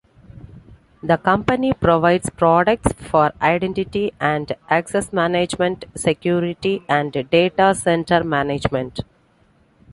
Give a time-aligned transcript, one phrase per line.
[1.03, 9.01] The company provides products for identity and access management, security and data center management.